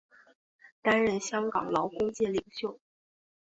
[0.81, 2.79] 担任香港劳工界领袖。